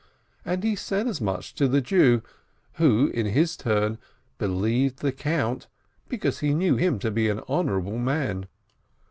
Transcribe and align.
And 0.43 0.63
he 0.63 0.75
said 0.75 1.07
as 1.07 1.21
much 1.21 1.53
to 1.53 1.67
the 1.67 1.79
Jew, 1.79 2.23
who, 2.77 3.09
in 3.09 3.27
his 3.27 3.55
turn, 3.55 3.99
believed 4.39 4.97
the 5.01 5.11
Count, 5.11 5.67
because 6.09 6.39
he 6.39 6.55
knew 6.55 6.75
him 6.75 6.97
to 6.97 7.11
be 7.11 7.29
an 7.29 7.41
honorable 7.47 7.99
man. 7.99 8.47